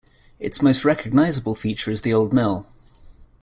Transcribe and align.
Its 0.39 0.63
most 0.63 0.83
recognisable 0.83 1.53
feature 1.53 1.91
is 1.91 2.01
the 2.01 2.11
old 2.11 2.33
mill. 2.33 2.65